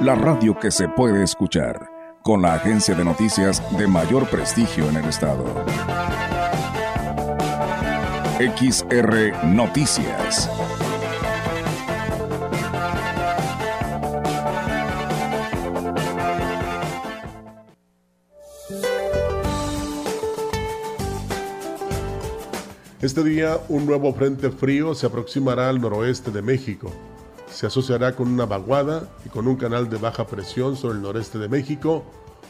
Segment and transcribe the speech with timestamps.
[0.00, 1.90] la radio que se puede escuchar,
[2.22, 5.44] con la agencia de noticias de mayor prestigio en el estado.
[8.38, 10.48] XR Noticias.
[23.02, 26.90] Este día un nuevo frente frío se aproximará al noroeste de México.
[27.60, 31.36] Se asociará con una vaguada y con un canal de baja presión sobre el noreste
[31.36, 32.02] de México,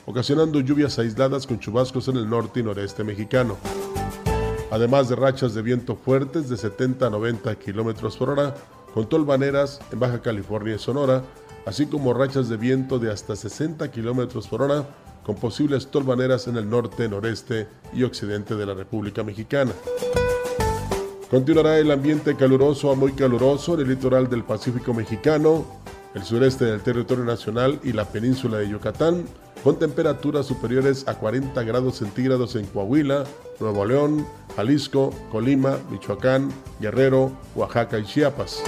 [0.06, 3.56] ocasionando lluvias aisladas con chubascos en el norte y noreste mexicano.
[4.70, 8.54] Además de rachas de viento fuertes de 70 a 90 km por hora,
[8.94, 11.24] con tolvaneras en Baja California y Sonora,
[11.66, 14.86] así como rachas de viento de hasta 60 km por hora,
[15.24, 19.72] con posibles tolvaneras en el norte, noreste y occidente de la República Mexicana.
[21.30, 25.64] Continuará el ambiente caluroso a muy caluroso en el litoral del Pacífico mexicano,
[26.12, 29.26] el sureste del territorio nacional y la península de Yucatán,
[29.62, 33.22] con temperaturas superiores a 40 grados centígrados en Coahuila,
[33.60, 38.60] Nuevo León, Jalisco, Colima, Michoacán, Guerrero, Oaxaca y Chiapas.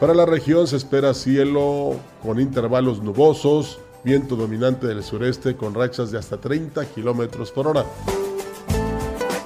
[0.00, 1.92] Para la región se espera cielo
[2.24, 7.86] con intervalos nubosos, viento dominante del sureste con rachas de hasta 30 kilómetros por hora.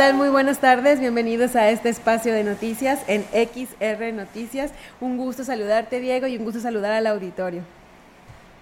[0.00, 0.14] Tal?
[0.14, 0.98] Muy buenas tardes.
[0.98, 4.70] Bienvenidos a este espacio de noticias en XR Noticias.
[4.98, 7.60] Un gusto saludarte, Diego, y un gusto saludar al auditorio.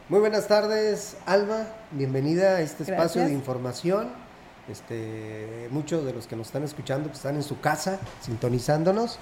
[0.08, 1.68] Muy buenas tardes, Alba.
[1.92, 4.08] Bienvenida a este espacio de información.
[4.68, 9.18] Este, muchos de los que nos están escuchando pues, están en su casa sintonizándonos.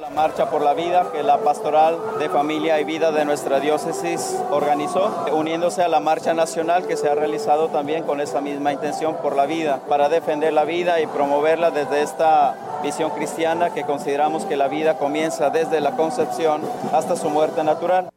[0.00, 4.34] La Marcha por la Vida que la Pastoral de Familia y Vida de nuestra diócesis
[4.50, 9.16] organizó, uniéndose a la Marcha Nacional que se ha realizado también con esa misma intención
[9.16, 14.46] por la vida, para defender la vida y promoverla desde esta visión cristiana que consideramos
[14.46, 16.62] que la vida comienza desde la concepción
[16.94, 18.08] hasta su muerte natural.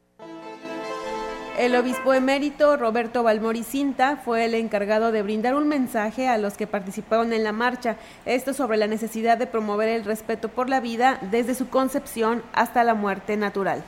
[1.57, 6.55] El obispo emérito Roberto Balmori Cinta fue el encargado de brindar un mensaje a los
[6.55, 7.95] que participaron en la marcha,
[8.25, 12.83] esto sobre la necesidad de promover el respeto por la vida desde su concepción hasta
[12.83, 13.83] la muerte natural.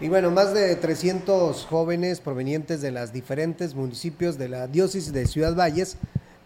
[0.00, 5.26] Y bueno, más de 300 jóvenes provenientes de los diferentes municipios de la diócesis de
[5.26, 5.96] Ciudad Valles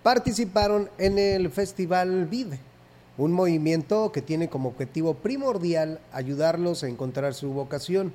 [0.03, 2.59] participaron en el Festival Vive.
[3.19, 8.13] un movimiento que tiene como objetivo primordial ayudarlos a encontrar su vocación.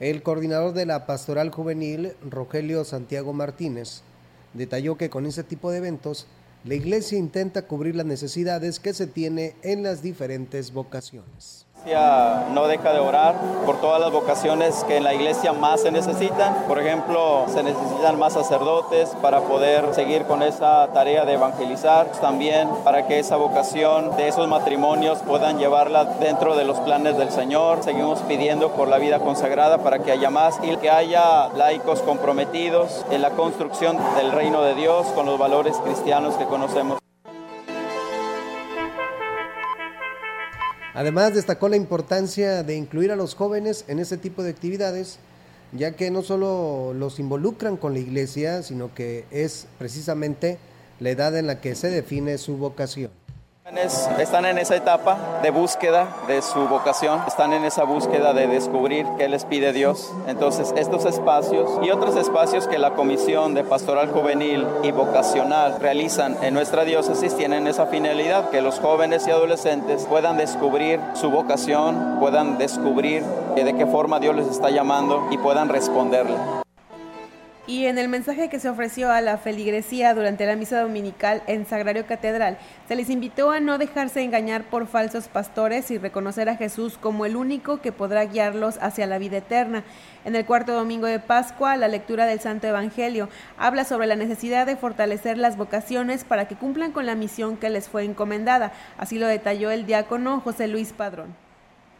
[0.00, 4.02] El coordinador de la Pastoral Juvenil, Rogelio Santiago Martínez,
[4.54, 6.26] detalló que con este tipo de eventos
[6.64, 11.67] la iglesia intenta cubrir las necesidades que se tiene en las diferentes vocaciones
[12.52, 13.34] no deja de orar
[13.64, 16.64] por todas las vocaciones que en la iglesia más se necesitan.
[16.66, 22.06] Por ejemplo, se necesitan más sacerdotes para poder seguir con esa tarea de evangelizar.
[22.20, 27.30] También para que esa vocación de esos matrimonios puedan llevarla dentro de los planes del
[27.30, 27.82] Señor.
[27.82, 33.04] Seguimos pidiendo por la vida consagrada para que haya más y que haya laicos comprometidos
[33.10, 36.98] en la construcción del reino de Dios con los valores cristianos que conocemos.
[40.98, 45.20] Además, destacó la importancia de incluir a los jóvenes en este tipo de actividades,
[45.70, 50.58] ya que no solo los involucran con la iglesia, sino que es precisamente
[50.98, 53.12] la edad en la que se define su vocación.
[54.18, 59.06] Están en esa etapa de búsqueda de su vocación, están en esa búsqueda de descubrir
[59.18, 60.10] qué les pide Dios.
[60.26, 66.36] Entonces, estos espacios y otros espacios que la Comisión de Pastoral Juvenil y Vocacional realizan
[66.42, 72.16] en nuestra diócesis tienen esa finalidad, que los jóvenes y adolescentes puedan descubrir su vocación,
[72.20, 73.22] puedan descubrir
[73.54, 76.36] de qué forma Dios les está llamando y puedan responderle.
[77.68, 81.66] Y en el mensaje que se ofreció a la feligresía durante la misa dominical en
[81.66, 82.56] Sagrario Catedral,
[82.88, 87.26] se les invitó a no dejarse engañar por falsos pastores y reconocer a Jesús como
[87.26, 89.84] el único que podrá guiarlos hacia la vida eterna.
[90.24, 93.28] En el cuarto domingo de Pascua, la lectura del Santo Evangelio
[93.58, 97.68] habla sobre la necesidad de fortalecer las vocaciones para que cumplan con la misión que
[97.68, 98.72] les fue encomendada.
[98.96, 101.47] Así lo detalló el diácono José Luis Padrón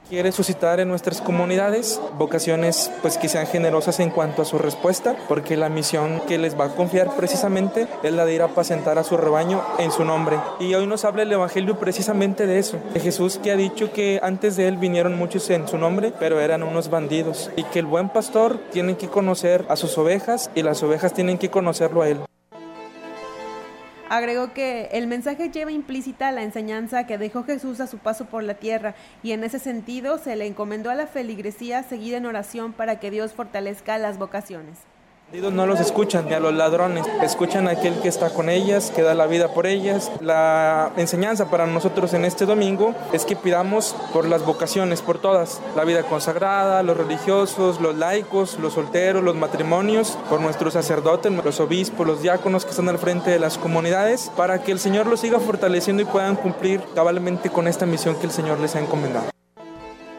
[0.08, 5.16] quiere suscitar en nuestras comunidades vocaciones pues que sean generosas en cuanto a su respuesta,
[5.28, 8.98] porque la misión que les va a confiar precisamente es la de ir a apacentar
[8.98, 10.38] a su rebaño en su nombre.
[10.60, 14.18] Y hoy nos habla el Evangelio precisamente de eso, de Jesús que ha dicho que
[14.22, 17.86] antes de él vinieron muchos en su nombre, pero eran unos bandidos, y que el
[17.86, 22.08] buen pastor tiene que conocer a sus ovejas y las ovejas tienen que conocerlo a
[22.08, 22.20] él.
[24.10, 28.42] Agregó que el mensaje lleva implícita la enseñanza que dejó Jesús a su paso por
[28.42, 32.72] la tierra y en ese sentido se le encomendó a la feligresía seguir en oración
[32.72, 34.78] para que Dios fortalezca las vocaciones
[35.32, 39.02] no los escuchan, ni a los ladrones, escuchan a aquel que está con ellas, que
[39.02, 40.10] da la vida por ellas.
[40.20, 45.60] La enseñanza para nosotros en este domingo es que pidamos por las vocaciones, por todas,
[45.76, 51.60] la vida consagrada, los religiosos, los laicos, los solteros, los matrimonios, por nuestros sacerdotes, los
[51.60, 55.20] obispos, los diáconos que están al frente de las comunidades, para que el Señor los
[55.20, 59.28] siga fortaleciendo y puedan cumplir cabalmente con esta misión que el Señor les ha encomendado.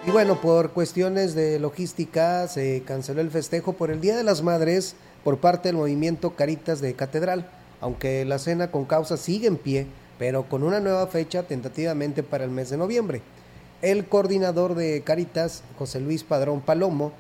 [0.08, 4.42] Y bueno, por cuestiones de logística se canceló el festejo por el Día de las
[4.42, 7.50] Madres por parte del movimiento Caritas de Catedral,
[7.82, 9.88] aunque la cena con causa sigue en pie,
[10.18, 13.22] pero con una nueva fecha tentativamente para el mes de noviembre.
[13.82, 17.12] El coordinador de Caritas, José Luis Padrón Palomo,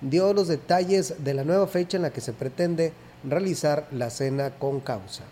[0.00, 2.92] dio los detalles de la nueva fecha en la que se pretende
[3.24, 5.24] realizar la cena con causa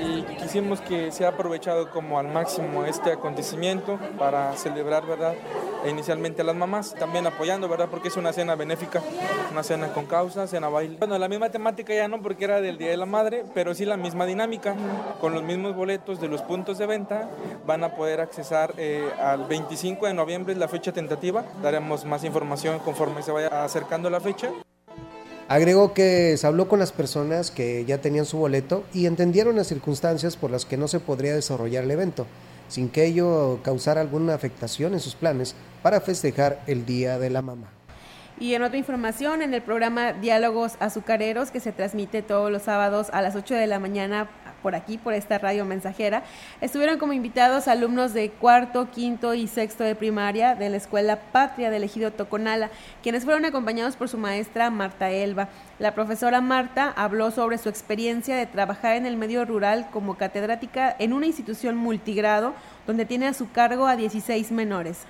[0.00, 5.34] y quisimos que sea aprovechado como al máximo este acontecimiento para celebrar, ¿verdad?
[5.88, 7.88] inicialmente a las mamás, también apoyando, ¿verdad?
[7.90, 9.02] Porque es una cena benéfica,
[9.50, 10.96] una cena con causa, cena baile.
[10.98, 13.84] Bueno, la misma temática ya no porque era del Día de la Madre, pero sí
[13.84, 14.74] la misma dinámica,
[15.20, 17.28] con los mismos boletos de los puntos de venta,
[17.66, 22.24] van a poder accesar eh, al 25 de noviembre, es la fecha tentativa, daremos más
[22.24, 24.50] información conforme se vaya acercando la fecha.
[25.50, 29.66] Agregó que se habló con las personas que ya tenían su boleto y entendieron las
[29.66, 32.28] circunstancias por las que no se podría desarrollar el evento,
[32.68, 37.42] sin que ello causara alguna afectación en sus planes para festejar el Día de la
[37.42, 37.66] Mamá.
[38.38, 43.08] Y en otra información, en el programa Diálogos Azucareros, que se transmite todos los sábados
[43.12, 44.30] a las 8 de la mañana
[44.62, 46.22] por aquí, por esta radio mensajera.
[46.60, 51.70] Estuvieron como invitados alumnos de cuarto, quinto y sexto de primaria de la Escuela Patria
[51.70, 52.70] del Ejido Toconala,
[53.02, 55.48] quienes fueron acompañados por su maestra Marta Elba.
[55.78, 60.94] La profesora Marta habló sobre su experiencia de trabajar en el medio rural como catedrática
[60.98, 62.54] en una institución multigrado
[62.86, 65.06] donde tiene a su cargo a 16 menores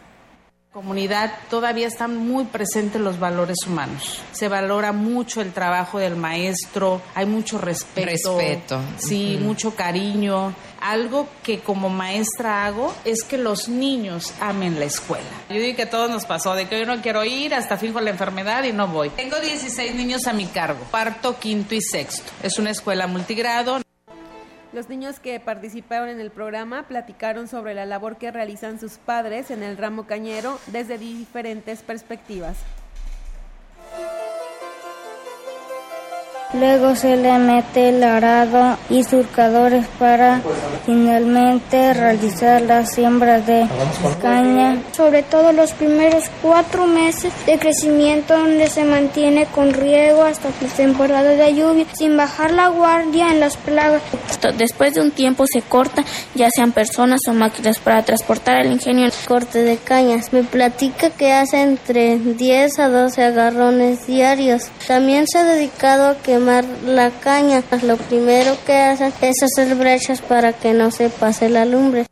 [0.72, 4.22] comunidad todavía están muy presentes los valores humanos.
[4.30, 8.38] Se valora mucho el trabajo del maestro, hay mucho respeto.
[8.38, 8.80] Respeto.
[8.98, 10.54] Sí, mucho cariño.
[10.80, 15.26] Algo que como maestra hago es que los niños amen la escuela.
[15.48, 18.00] Yo digo que a todos nos pasó, de que yo no quiero ir, hasta fijo
[18.00, 19.10] la enfermedad y no voy.
[19.10, 22.30] Tengo 16 niños a mi cargo, parto, quinto y sexto.
[22.42, 23.80] Es una escuela multigrado.
[24.72, 29.50] Los niños que participaron en el programa platicaron sobre la labor que realizan sus padres
[29.50, 32.56] en el ramo cañero desde diferentes perspectivas.
[36.52, 40.40] Luego se le mete el arado y surcadores para
[40.84, 43.68] finalmente realizar la siembra de
[44.20, 44.82] caña.
[44.90, 50.68] Sobre todo los primeros cuatro meses de crecimiento donde se mantiene con riego hasta la
[50.68, 54.02] temporada de lluvia sin bajar la guardia en las plagas.
[54.58, 56.02] Después de un tiempo se corta
[56.34, 59.08] ya sean personas o máquinas para transportar el ingenio.
[59.28, 60.32] Corte de cañas.
[60.32, 64.64] Me platica que hace entre 10 a 12 agarrones diarios.
[64.88, 67.62] También se ha dedicado a que la caña.
[67.82, 72.06] Lo primero que hacen es hacer brechas para que no se pase la lumbre.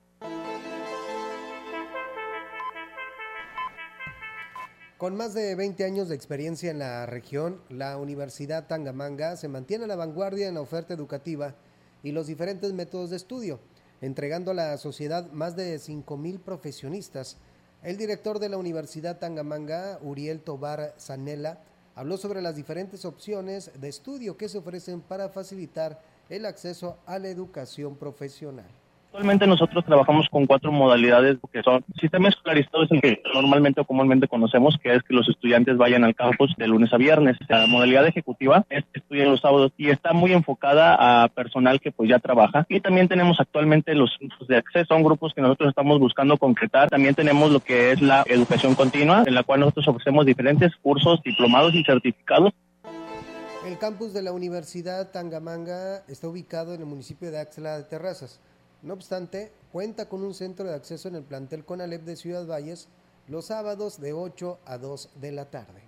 [4.98, 9.84] Con más de 20 años de experiencia en la región, la Universidad Tangamanga se mantiene
[9.84, 11.54] a la vanguardia en la oferta educativa
[12.02, 13.60] y los diferentes métodos de estudio,
[14.00, 17.36] entregando a la sociedad más de 5.000 profesionistas.
[17.84, 21.60] El director de la Universidad Tangamanga, Uriel Tobar Zanella,
[21.98, 27.18] habló sobre las diferentes opciones de estudio que se ofrecen para facilitar el acceso a
[27.18, 28.70] la educación profesional.
[29.08, 33.84] Actualmente nosotros trabajamos con cuatro modalidades que son sistema escolarizado es el que normalmente o
[33.84, 37.38] comúnmente conocemos, que es que los estudiantes vayan al campus de lunes a viernes.
[37.48, 41.90] La modalidad ejecutiva es que estudian los sábados y está muy enfocada a personal que
[41.90, 42.66] pues ya trabaja.
[42.68, 46.90] Y también tenemos actualmente los grupos de acceso, son grupos que nosotros estamos buscando concretar.
[46.90, 51.22] También tenemos lo que es la educación continua, en la cual nosotros ofrecemos diferentes cursos,
[51.24, 52.52] diplomados y certificados
[53.68, 58.40] el campus de la Universidad Tangamanga está ubicado en el municipio de Axla de Terrazas.
[58.82, 62.88] No obstante, cuenta con un centro de acceso en el plantel Conalep de Ciudad Valles
[63.26, 65.82] los sábados de 8 a 2 de la tarde.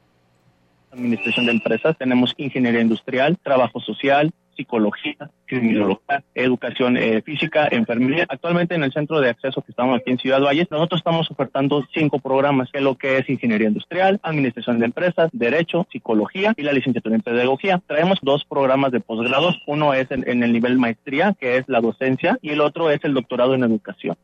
[0.91, 8.27] Administración de empresas, tenemos ingeniería industrial, trabajo social, psicología, criminología, educación eh, física, enfermería.
[8.29, 11.83] Actualmente en el centro de acceso que estamos aquí en Ciudad Valles, nosotros estamos ofertando
[11.95, 16.75] cinco programas, es lo que es ingeniería industrial, administración de empresas, derecho, psicología y la
[16.75, 17.81] licenciatura en pedagogía.
[17.87, 21.81] Traemos dos programas de posgrados, uno es en, en el nivel maestría, que es la
[21.81, 24.17] docencia, y el otro es el doctorado en educación.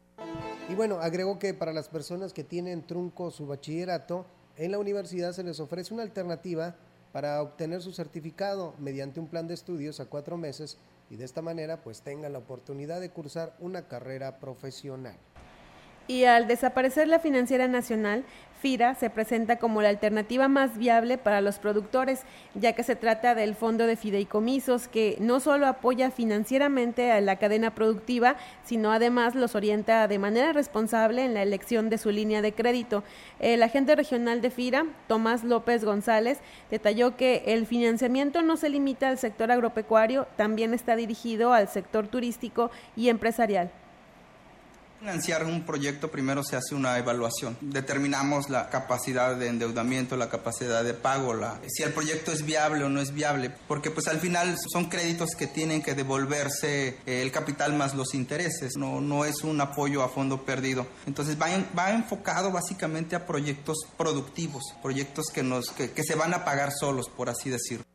[0.69, 4.27] Y bueno, agrego que para las personas que tienen trunco su bachillerato,
[4.59, 6.75] en la universidad se les ofrece una alternativa
[7.17, 10.77] para obtener su certificado mediante un plan de estudios a cuatro meses
[11.09, 15.17] y de esta manera pues tengan la oportunidad de cursar una carrera profesional.
[16.09, 18.25] Y al desaparecer la financiera nacional,
[18.61, 22.23] FIRA se presenta como la alternativa más viable para los productores,
[22.55, 27.37] ya que se trata del fondo de fideicomisos que no solo apoya financieramente a la
[27.37, 32.41] cadena productiva, sino además los orienta de manera responsable en la elección de su línea
[32.41, 33.05] de crédito.
[33.41, 36.39] El agente regional de FIRA, Tomás López González,
[36.71, 42.09] detalló que el financiamiento no se limita al sector agropecuario, también está dirigido al sector
[42.09, 43.71] turístico y empresarial
[44.99, 47.57] financiar un proyecto primero se hace una evaluación.
[47.61, 52.85] Determinamos la capacidad de endeudamiento, la capacidad de pago, la, si el proyecto es viable
[52.85, 57.23] o no es viable, porque pues al final son créditos que tienen que devolverse eh,
[57.23, 60.87] el capital más los intereses, no, no es un apoyo a fondo perdido.
[61.07, 66.45] Entonces va, va enfocado básicamente a proyectos productivos, proyectos que, nos, que se van a
[66.45, 67.87] pagar solos, por así decirlo.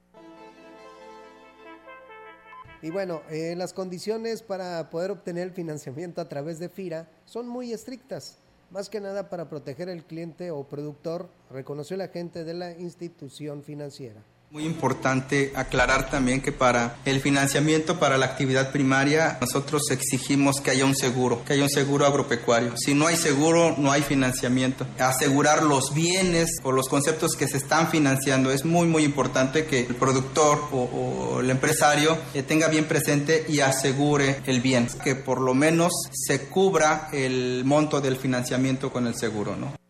[2.84, 7.48] Y bueno, eh, las condiciones para poder obtener el financiamiento a través de FIRA son
[7.48, 8.38] muy estrictas,
[8.72, 13.62] más que nada para proteger al cliente o productor, reconoció el agente de la institución
[13.62, 14.24] financiera.
[14.52, 20.72] Muy importante aclarar también que para el financiamiento para la actividad primaria nosotros exigimos que
[20.72, 22.76] haya un seguro, que haya un seguro agropecuario.
[22.76, 24.86] Si no hay seguro, no hay financiamiento.
[25.00, 29.86] Asegurar los bienes o los conceptos que se están financiando es muy muy importante que
[29.86, 35.40] el productor o, el empresario eh, tenga bien presente y asegure el bien, que por
[35.40, 39.81] lo menos se cubra el monto del financiamiento con el seguro, ¿no?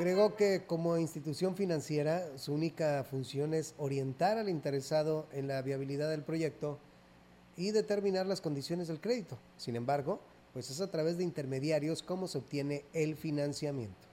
[0.00, 6.08] Agregó que como institución financiera su única función es orientar al interesado en la viabilidad
[6.08, 6.78] del proyecto
[7.54, 9.36] y determinar las condiciones del crédito.
[9.58, 10.18] Sin embargo,
[10.54, 14.09] pues es a través de intermediarios cómo se obtiene el financiamiento.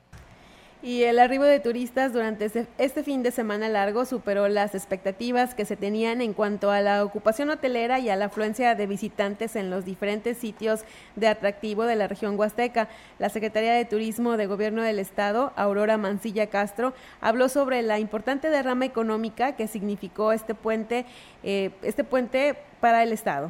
[0.83, 2.45] Y el arribo de turistas durante
[2.77, 7.03] este, fin de semana largo superó las expectativas que se tenían en cuanto a la
[7.03, 10.81] ocupación hotelera y a la afluencia de visitantes en los diferentes sitios
[11.15, 12.89] de atractivo de la región huasteca.
[13.17, 18.51] La Secretaría de Turismo de Gobierno del Estado, Aurora Mancilla Castro, habló sobre la importante
[18.51, 21.07] derrama económica que significó este puente,
[21.41, 23.49] eh, este puente para el Estado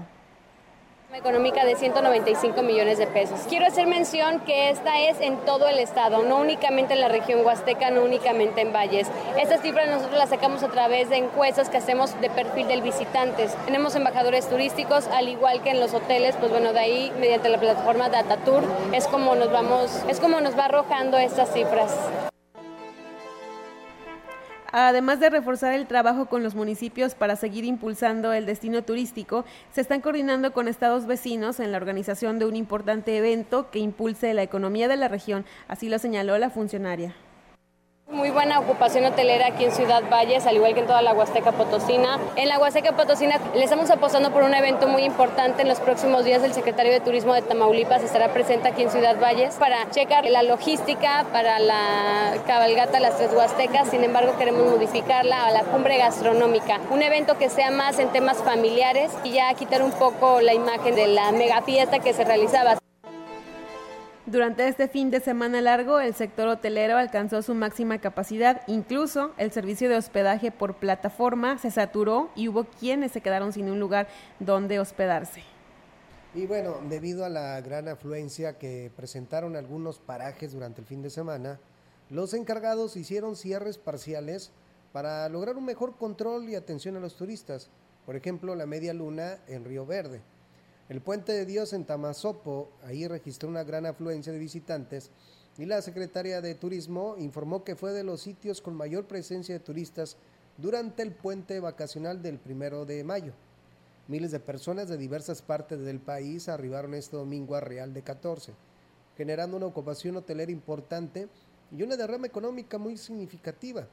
[1.17, 3.39] económica de 195 millones de pesos.
[3.49, 7.45] Quiero hacer mención que esta es en todo el estado, no únicamente en la región
[7.45, 9.07] huasteca, no únicamente en Valles.
[9.37, 13.55] Estas cifras nosotros las sacamos a través de encuestas que hacemos de perfil del visitantes.
[13.65, 17.59] Tenemos embajadores turísticos, al igual que en los hoteles, pues bueno, de ahí mediante la
[17.59, 21.95] plataforma DataTour es como nos vamos, es como nos va arrojando estas cifras.
[24.71, 29.81] Además de reforzar el trabajo con los municipios para seguir impulsando el destino turístico, se
[29.81, 34.43] están coordinando con estados vecinos en la organización de un importante evento que impulse la
[34.43, 37.15] economía de la región, así lo señaló la funcionaria.
[38.09, 41.51] Muy buena ocupación hotelera aquí en Ciudad Valles, al igual que en toda la Huasteca
[41.51, 42.17] Potosina.
[42.37, 46.23] En la Huasteca Potosina le estamos apostando por un evento muy importante en los próximos
[46.23, 46.41] días.
[46.41, 50.41] El secretario de Turismo de Tamaulipas estará presente aquí en Ciudad Valles para checar la
[50.41, 53.89] logística para la cabalgata Las Tres Huastecas.
[53.89, 56.79] Sin embargo, queremos modificarla a la cumbre gastronómica.
[56.89, 60.95] Un evento que sea más en temas familiares y ya quitar un poco la imagen
[60.95, 62.77] de la mega fiesta que se realizaba.
[64.27, 69.53] Durante este fin de semana largo, el sector hotelero alcanzó su máxima capacidad, incluso el
[69.53, 74.09] servicio de hospedaje por plataforma se saturó y hubo quienes se quedaron sin un lugar
[74.41, 75.43] donde hospedarse.
[76.35, 81.09] Y bueno, debido a la gran afluencia que presentaron algunos parajes durante el fin de
[81.09, 81.57] semana,
[82.09, 84.51] los encargados hicieron cierres parciales
[84.91, 87.69] para lograr un mejor control y atención a los turistas.
[88.05, 90.19] Por ejemplo, la Media Luna en Río Verde.
[90.89, 95.11] El Puente de Dios en Tamazopo, ahí registró una gran afluencia de visitantes
[95.57, 99.59] y la Secretaría de Turismo informó que fue de los sitios con mayor presencia de
[99.59, 100.15] turistas
[100.57, 103.33] durante el puente vacacional del primero de mayo.
[104.07, 108.53] Miles de personas de diversas partes del país arribaron este domingo a Real de 14,
[109.17, 111.27] generando una ocupación hotelera importante
[111.75, 113.87] y una derrama económica muy significativa.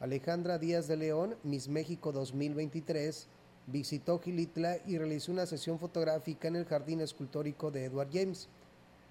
[0.00, 3.28] Alejandra Díaz de León, Miss México 2023,
[3.66, 8.48] visitó Gilitla y realizó una sesión fotográfica en el jardín escultórico de Edward James.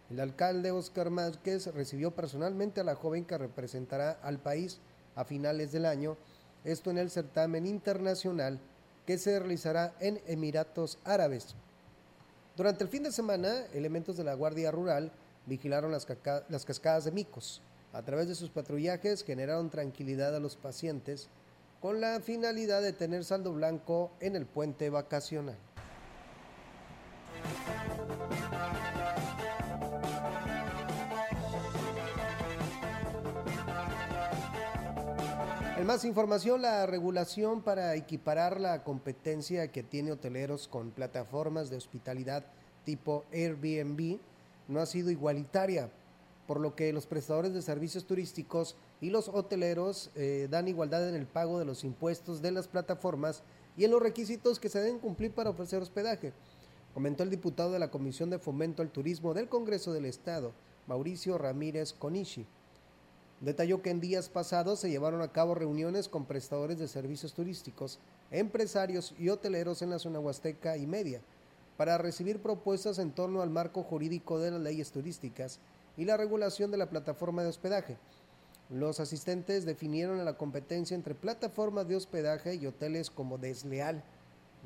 [0.09, 4.79] El alcalde Oscar Márquez recibió personalmente a la joven que representará al país
[5.15, 6.17] a finales del año,
[6.63, 8.59] esto en el certamen internacional
[9.05, 11.55] que se realizará en Emiratos Árabes.
[12.55, 15.11] Durante el fin de semana, elementos de la Guardia Rural
[15.45, 16.07] vigilaron las,
[16.49, 17.61] las cascadas de micos.
[17.93, 21.29] A través de sus patrullajes generaron tranquilidad a los pacientes
[21.79, 25.57] con la finalidad de tener saldo blanco en el puente vacacional.
[35.77, 41.77] En más información, la regulación para equiparar la competencia que tiene hoteleros con plataformas de
[41.77, 42.43] hospitalidad
[42.85, 44.19] tipo Airbnb
[44.67, 45.89] no ha sido igualitaria,
[46.47, 51.15] por lo que los prestadores de servicios turísticos y los hoteleros eh, dan igualdad en
[51.15, 53.43] el pago de los impuestos de las plataformas
[53.77, 56.33] y en los requisitos que se deben cumplir para ofrecer hospedaje,
[56.93, 60.53] comentó el diputado de la Comisión de Fomento al Turismo del Congreso del Estado,
[60.87, 62.45] Mauricio Ramírez Conishi.
[63.41, 67.99] Detalló que en días pasados se llevaron a cabo reuniones con prestadores de servicios turísticos,
[68.31, 71.19] empresarios y hoteleros en la zona huasteca y media,
[71.75, 75.59] para recibir propuestas en torno al marco jurídico de las leyes turísticas
[75.97, 77.97] y la regulación de la plataforma de hospedaje,
[78.69, 84.03] los asistentes definieron la competencia entre plataformas de hospedaje y hoteles como desleal,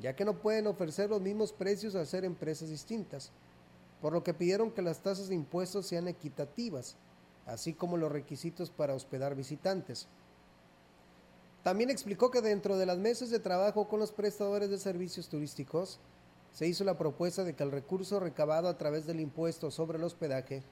[0.02, 3.32] ya que no pueden ofrecer los mismos precios al ser empresas distintas,
[4.02, 6.96] por lo que pidieron que las tasas de impuestos sean equitativas,
[7.46, 10.08] así como los requisitos para hospedar visitantes.
[11.64, 16.00] También explicó que dentro de las meses de trabajo con los prestadores de servicios turísticos,
[16.54, 20.04] se hizo la propuesta de que el recurso recabado a través del impuesto sobre el
[20.04, 20.64] hospedaje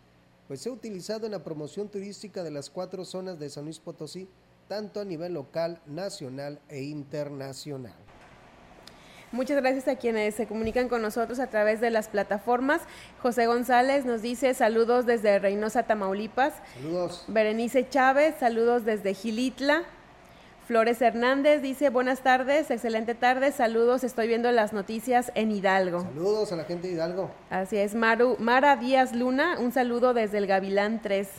[0.47, 3.79] pues se ha utilizado en la promoción turística de las cuatro zonas de San Luis
[3.79, 4.27] Potosí,
[4.67, 7.95] tanto a nivel local, nacional e internacional.
[9.33, 12.81] Muchas gracias a quienes se comunican con nosotros a través de las plataformas.
[13.21, 16.53] José González nos dice saludos desde Reynosa, Tamaulipas.
[16.75, 17.25] Saludos.
[17.27, 19.83] Berenice Chávez, saludos desde Gilitla.
[20.67, 26.01] Flores Hernández dice, buenas tardes, excelente tarde, saludos, estoy viendo las noticias en Hidalgo.
[26.01, 27.31] Saludos a la gente de Hidalgo.
[27.49, 31.29] Así es, Maru, Mara Díaz Luna, un saludo desde el Gavilán 3.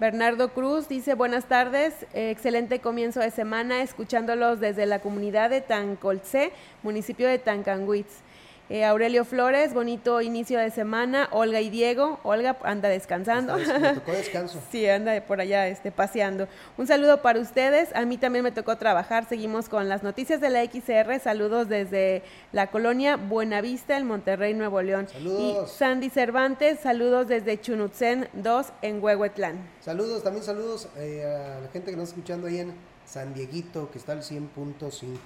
[0.00, 6.50] Bernardo Cruz dice, buenas tardes, excelente comienzo de semana, escuchándolos desde la comunidad de Tancolce,
[6.82, 8.23] municipio de Tancanguitz.
[8.70, 11.28] Eh, Aurelio Flores, bonito inicio de semana.
[11.32, 12.18] Olga y Diego.
[12.22, 13.58] Olga anda descansando.
[13.58, 14.58] Me tocó descanso.
[14.72, 16.48] sí, anda por allá este, paseando.
[16.78, 17.94] Un saludo para ustedes.
[17.94, 19.28] A mí también me tocó trabajar.
[19.28, 21.20] Seguimos con las noticias de la XR.
[21.20, 22.22] Saludos desde
[22.52, 25.08] la colonia Buenavista, en Monterrey, Nuevo León.
[25.12, 25.70] Saludos.
[25.70, 29.58] Y Sandy Cervantes, saludos desde Chunutzen 2 en Huehuetlán.
[29.80, 32.72] Saludos, también saludos eh, a la gente que nos está escuchando ahí en
[33.04, 35.18] San Dieguito, que está al 100.5.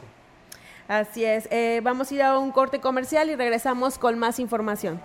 [0.88, 1.46] Así es.
[1.50, 5.02] Eh, vamos a ir a un corte comercial y regresamos con más información.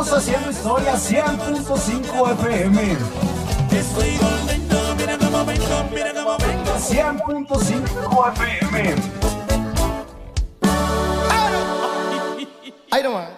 [0.00, 2.96] Estamos haciendo historia 100.5 FM.
[3.72, 6.78] Estoy volviendo, mira cómo vengo, mira cómo vengo.
[6.78, 8.94] 100.5 FM.
[12.92, 13.37] Ahí nomás.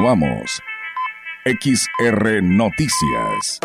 [0.00, 0.62] Continuamos.
[1.44, 3.60] XR Noticias.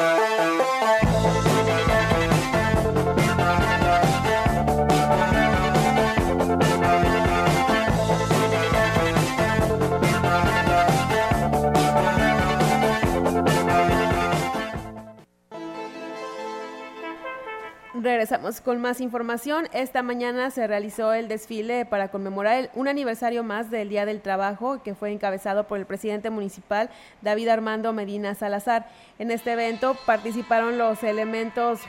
[18.25, 19.67] Regresamos con más información.
[19.71, 24.19] Esta mañana se realizó el desfile para conmemorar el- un aniversario más del Día del
[24.19, 26.89] Trabajo, que fue encabezado por el presidente municipal
[27.21, 28.87] David Armando Medina Salazar.
[29.19, 31.81] En este evento participaron los elementos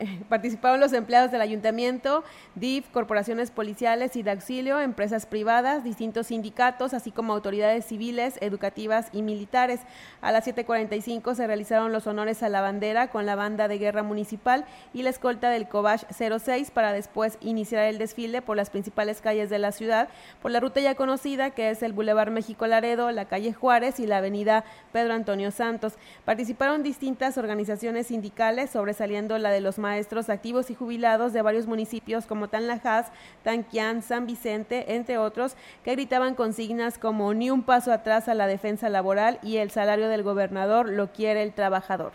[0.28, 6.94] Participaron los empleados del ayuntamiento, DIF, corporaciones policiales y de auxilio, empresas privadas, distintos sindicatos,
[6.94, 9.80] así como autoridades civiles, educativas y militares.
[10.20, 14.02] A las 7.45 se realizaron los honores a la bandera con la banda de guerra
[14.02, 19.20] municipal y la escolta del Cobach 06 para después iniciar el desfile por las principales
[19.20, 20.08] calles de la ciudad,
[20.42, 24.06] por la ruta ya conocida que es el Boulevard México Laredo, la calle Juárez y
[24.06, 25.94] la avenida Pedro Antonio Santos.
[26.24, 32.24] Participaron distintas organizaciones sindicales, sobresaliendo la de los maestros activos y jubilados de varios municipios
[32.24, 33.08] como Tanlajas,
[33.42, 38.46] Tanquián, San Vicente, entre otros, que gritaban consignas como ni un paso atrás a la
[38.46, 42.12] defensa laboral y el salario del gobernador lo quiere el trabajador.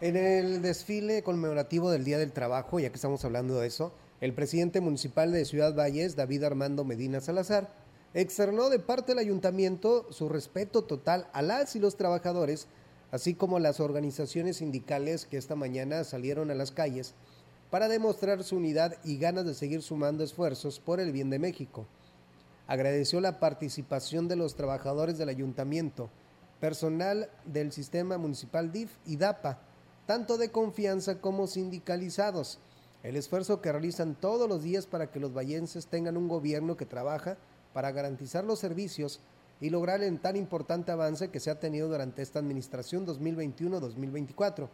[0.00, 4.32] En el desfile conmemorativo del Día del Trabajo, ya que estamos hablando de eso, el
[4.32, 7.68] presidente municipal de Ciudad Valles, David Armando Medina Salazar,
[8.12, 12.66] externó de parte del ayuntamiento su respeto total a las y los trabajadores,
[13.14, 17.14] así como las organizaciones sindicales que esta mañana salieron a las calles
[17.70, 21.86] para demostrar su unidad y ganas de seguir sumando esfuerzos por el bien de México.
[22.66, 26.10] Agradeció la participación de los trabajadores del ayuntamiento,
[26.58, 29.60] personal del sistema municipal DIF y DAPA,
[30.06, 32.58] tanto de confianza como sindicalizados,
[33.04, 36.84] el esfuerzo que realizan todos los días para que los vallenses tengan un gobierno que
[36.84, 37.36] trabaja
[37.74, 39.20] para garantizar los servicios
[39.64, 44.68] y lograr el tan importante avance que se ha tenido durante esta administración 2021-2024.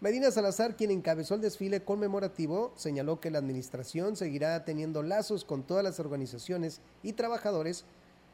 [0.00, 5.64] Medina Salazar, quien encabezó el desfile conmemorativo, señaló que la administración seguirá teniendo lazos con
[5.64, 7.84] todas las organizaciones y trabajadores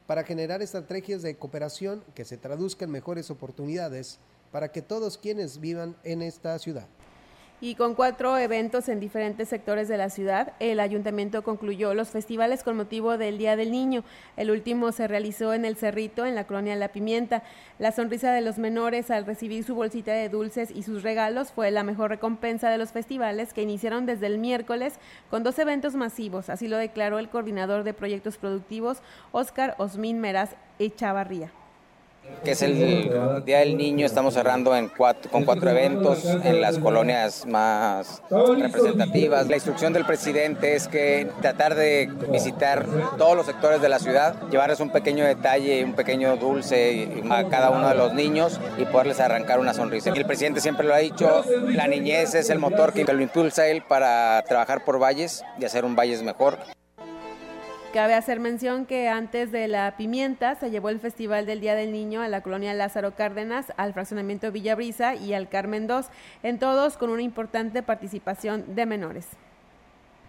[0.07, 4.19] para generar estrategias de cooperación que se traduzcan en mejores oportunidades
[4.53, 6.89] para que todos quienes vivan en esta ciudad.
[7.61, 12.63] Y con cuatro eventos en diferentes sectores de la ciudad, el ayuntamiento concluyó los festivales
[12.63, 14.05] con motivo del Día del Niño.
[14.37, 17.43] El último se realizó en el Cerrito, en la colonia La Pimienta.
[17.79, 21.71] La sonrisa de los menores al recibir su bolsita de dulces y sus regalos fue
[21.71, 24.99] la mejor recompensa de los festivales que iniciaron desde el miércoles
[25.31, 26.51] con dos eventos masivos.
[26.51, 29.01] Así lo declaró el coordinador de proyectos productivos,
[29.33, 31.64] Óscar Osmin Meraz Echavarría
[32.45, 36.79] que es el Día del Niño, estamos cerrando en cuatro, con cuatro eventos en las
[36.79, 39.49] colonias más representativas.
[39.49, 44.35] La instrucción del presidente es que tratar de visitar todos los sectores de la ciudad,
[44.51, 49.21] llevarles un pequeño detalle, un pequeño dulce a cada uno de los niños y poderles
[49.21, 50.11] arrancar una sonrisa.
[50.11, 53.83] El presidente siempre lo ha dicho, la niñez es el motor que lo impulsa él
[53.89, 56.59] para trabajar por valles y hacer un valles mejor.
[57.95, 61.93] Cabe hacer mención que antes de la pimienta se llevó el Festival del Día del
[61.93, 66.01] Niño a la colonia Lázaro Cárdenas, al fraccionamiento Villabrisa y al Carmen II,
[66.43, 69.27] en todos con una importante participación de menores.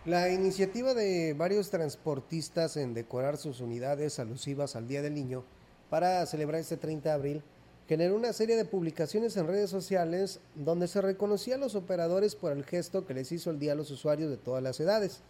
[0.06, 5.44] La iniciativa de varios transportistas en decorar sus unidades alusivas al Día del Niño
[5.90, 7.44] para celebrar este 30 de abril
[7.90, 12.52] generó una serie de publicaciones en redes sociales donde se reconocía a los operadores por
[12.52, 15.24] el gesto que les hizo el día a los usuarios de todas las edades.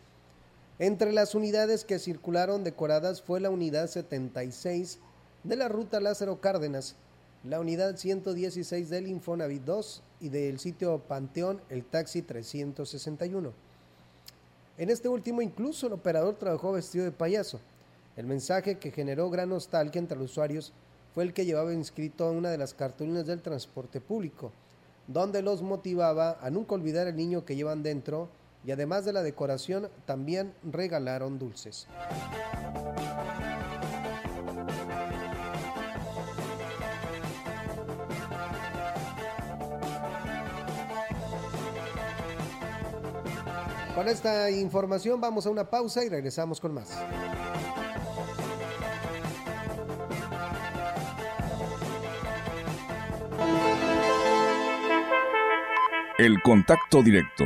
[0.78, 5.00] Entre las unidades que circularon decoradas fue la unidad 76
[5.46, 6.96] de la ruta Lázaro Cárdenas,
[7.46, 13.54] la unidad 116 del Infonavit 2 y del sitio Panteón el taxi 361.
[14.78, 17.62] En este último incluso el operador trabajó vestido de payaso.
[18.18, 20.74] El mensaje que generó gran nostalgia entre los usuarios
[21.14, 24.52] fue el que llevaba inscrito una de las cartulinas del transporte público,
[25.08, 28.28] donde los motivaba a nunca olvidar el niño que llevan dentro
[28.65, 31.88] y además de la decoración también regalaron dulces.
[43.93, 46.97] Con esta información vamos a una pausa y regresamos con más.
[56.17, 57.45] El contacto directo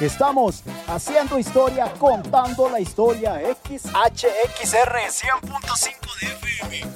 [0.00, 6.95] Estamos haciendo historia, contando la historia XHXR 100.5 de FM.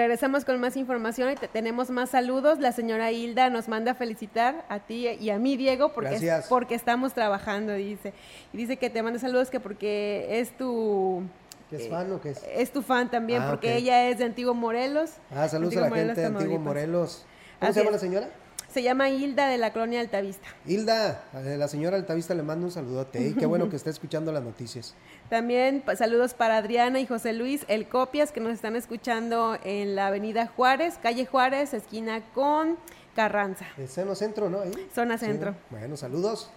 [0.05, 2.59] Regresamos con más información y te- tenemos más saludos.
[2.59, 6.75] La señora Hilda nos manda a felicitar a ti y a mí, Diego, porque, porque
[6.75, 8.13] estamos trabajando, dice.
[8.53, 11.23] Y dice que te manda saludos que porque es tu...
[11.71, 12.43] ¿Qué es eh, fan o qué es?
[12.55, 15.13] Es tu fan también, Ah, porque ella es de Antiguo Morelos.
[15.35, 16.59] Ah, saludos a la Morelos, gente de Antiguo.
[16.59, 17.25] Morelos.
[17.59, 18.03] ¿Cómo Así se llama es.
[18.03, 18.29] la señora?
[18.75, 20.45] Se llama Hilda de la colonia Altavista.
[20.65, 23.25] Hilda, a la señora Altavista le mando un saludote.
[23.25, 24.95] Y qué bueno que está escuchando las noticias.
[25.29, 29.95] También pa- saludos para Adriana y José Luis El Copias, que nos están escuchando en
[29.95, 32.75] la avenida Juárez, calle Juárez, esquina con
[33.15, 33.65] Carranza.
[33.77, 34.59] El seno centro, ¿no?
[34.59, 34.73] Ahí.
[34.93, 35.51] Zona Sí, centro.
[35.51, 35.57] ¿no?
[35.69, 36.49] Bueno, saludos.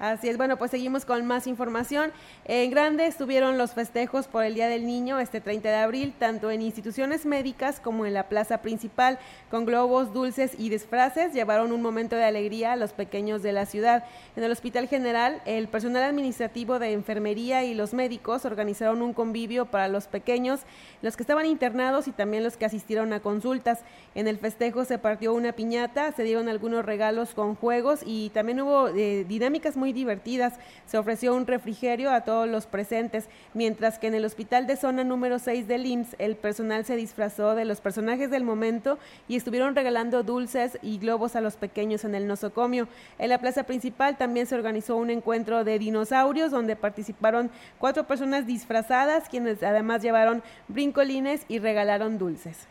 [0.00, 2.10] Así es, bueno, pues seguimos con más información.
[2.46, 6.50] En grande estuvieron los festejos por el Día del Niño este 30 de abril, tanto
[6.50, 9.18] en instituciones médicas como en la plaza principal,
[9.50, 13.66] con globos, dulces y disfraces, llevaron un momento de alegría a los pequeños de la
[13.66, 14.04] ciudad.
[14.36, 19.66] En el Hospital General, el personal administrativo de enfermería y los médicos organizaron un convivio
[19.66, 20.60] para los pequeños,
[21.02, 23.80] los que estaban internados y también los que asistieron a consultas.
[24.14, 28.62] En el festejo se partió una piñata, se dieron algunos regalos con juegos y también
[28.62, 30.54] hubo eh, dinámicas muy divertidas.
[30.86, 35.04] Se ofreció un refrigerio a todos los presentes, mientras que en el hospital de zona
[35.04, 39.74] número 6 del IMSS el personal se disfrazó de los personajes del momento y estuvieron
[39.74, 42.88] regalando dulces y globos a los pequeños en el nosocomio.
[43.18, 48.46] En la plaza principal también se organizó un encuentro de dinosaurios donde participaron cuatro personas
[48.46, 52.68] disfrazadas, quienes además llevaron brincolines y regalaron dulces.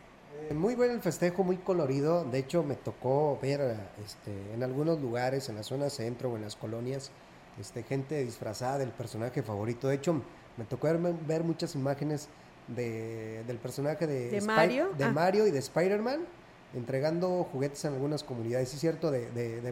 [0.53, 2.23] Muy bueno el festejo, muy colorido.
[2.25, 6.41] De hecho, me tocó ver este, en algunos lugares, en la zona centro o en
[6.41, 7.11] las colonias,
[7.59, 9.87] este, gente disfrazada del personaje favorito.
[9.87, 10.21] De hecho,
[10.57, 10.97] me tocó ver,
[11.27, 12.29] ver muchas imágenes
[12.67, 14.89] de, del personaje de, ¿De Spy- Mario?
[14.97, 15.11] de Ah.
[15.11, 16.21] Mario y de Spider-Man,
[16.73, 18.73] entregando juguetes en algunas comunidades.
[18.73, 19.71] Es cierto, de, de- de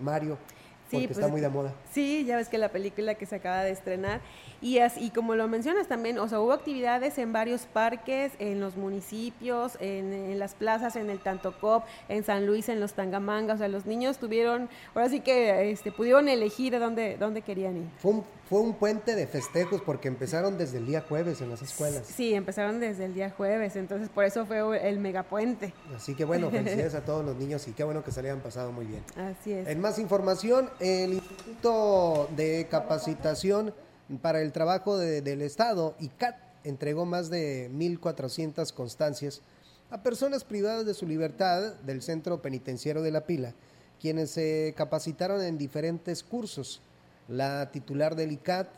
[0.88, 1.73] Mario, porque pues, está muy de moda.
[1.91, 4.21] Sí, ya ves que la película que se acaba de estrenar.
[4.61, 8.75] Y así como lo mencionas también, o sea, hubo actividades en varios parques, en los
[8.75, 13.55] municipios, en, en las plazas, en el Tantocop, en San Luis, en los Tangamangas.
[13.55, 17.77] O sea, los niños tuvieron, ahora sí que este, pudieron elegir a dónde, dónde querían
[17.77, 17.88] ir.
[17.99, 21.61] Fue un, fue un puente de festejos porque empezaron desde el día jueves en las
[21.61, 22.07] escuelas.
[22.07, 25.73] Sí, empezaron desde el día jueves, entonces por eso fue el megapuente.
[25.95, 28.41] Así que bueno, felicidades a todos los niños y qué bueno que se le hayan
[28.41, 29.03] pasado muy bien.
[29.17, 29.67] Así es.
[29.67, 33.73] En más información, el Instituto de Capacitación
[34.21, 39.41] para el Trabajo de- del Estado, ICAT, entregó más de 1.400 constancias
[39.89, 43.53] a personas privadas de su libertad del Centro Penitenciario de La Pila,
[43.99, 46.81] quienes se capacitaron en diferentes cursos.
[47.28, 48.69] La titular del ICAT,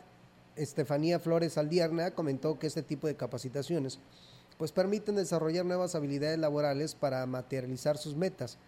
[0.56, 4.00] Estefanía Flores Aldierna, comentó que este tipo de capacitaciones
[4.58, 8.58] pues permiten desarrollar nuevas habilidades laborales para materializar sus metas,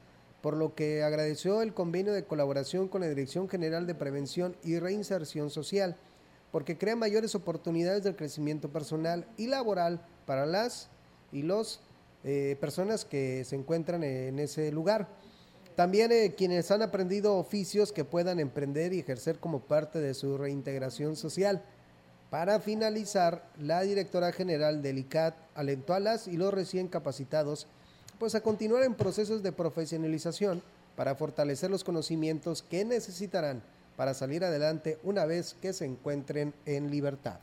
[0.41, 4.79] por lo que agradeció el convenio de colaboración con la Dirección General de Prevención y
[4.79, 5.97] Reinserción Social,
[6.51, 10.89] porque crea mayores oportunidades de crecimiento personal y laboral para las
[11.31, 11.81] y los
[12.25, 15.09] eh, personas que se encuentran en ese lugar.
[15.77, 20.37] También eh, quienes han aprendido oficios que puedan emprender y ejercer como parte de su
[20.37, 21.63] reintegración social.
[22.31, 27.67] Para finalizar, la directora general del ICAT alentó a las y los recién capacitados
[28.19, 30.63] pues a continuar en procesos de profesionalización
[30.97, 33.63] para fortalecer los conocimientos que necesitarán
[33.97, 37.39] para salir adelante una vez que se encuentren en libertad.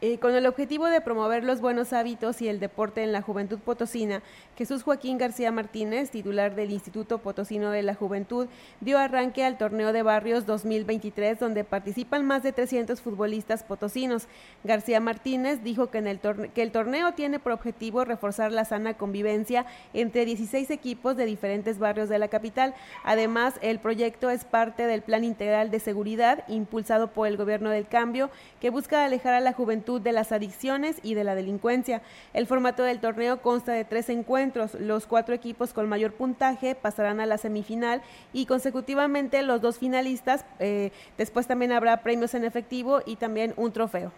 [0.00, 3.58] Eh, con el objetivo de promover los buenos hábitos y el deporte en la juventud
[3.58, 4.22] potosina,
[4.58, 8.48] Jesús Joaquín García Martínez, titular del Instituto Potosino de la Juventud,
[8.80, 14.26] dio arranque al torneo de barrios 2023, donde participan más de 300 futbolistas potosinos.
[14.62, 16.20] García Martínez dijo que, el
[16.50, 19.64] que el torneo tiene por objetivo reforzar la sana convivencia
[19.94, 22.74] entre 16 equipos de diferentes barrios de la capital.
[23.04, 27.86] Además, el proyecto es parte del Plan Integral de Seguridad impulsado por el Gobierno del
[27.86, 28.28] Cambio,
[28.60, 32.02] que busca alejar a la juventud de las adicciones y de la delincuencia.
[32.32, 34.74] El formato del torneo consta de tres encuentros.
[34.74, 40.44] Los cuatro equipos con mayor puntaje pasarán a la semifinal y consecutivamente los dos finalistas.
[40.58, 44.12] eh, después también habrá premios en efectivo y también un trofeo.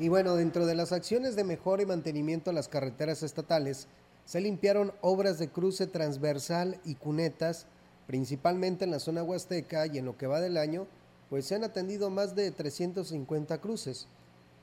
[0.00, 3.88] Y bueno, dentro de las acciones de mejora y mantenimiento a las carreteras estatales,
[4.24, 7.66] se limpiaron obras de cruce transversal y cunetas,
[8.06, 10.86] principalmente en la zona huasteca y en lo que va del año,
[11.30, 14.06] pues se han atendido más de 350 cruces.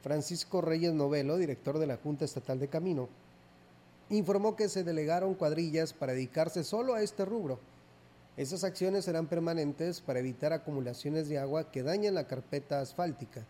[0.06, 3.10] Francisco Reyes Novelo, director de la Junta Estatal de Camino,
[4.12, 7.58] informó que se delegaron cuadrillas para dedicarse solo a este rubro.
[8.38, 13.48] Esas acciones serán permanentes para evitar acumulaciones de agua que dañan la carpeta asfáltica.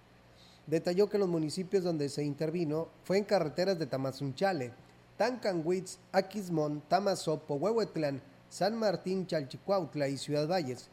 [0.65, 4.71] Detalló que los municipios donde se intervino fue en carreteras de Tamazunchale,
[5.17, 10.87] Tancanwitz, Aquismón, Tamazopo, Huehuetlán, San Martín, Chalchicuautla y Ciudad Valles.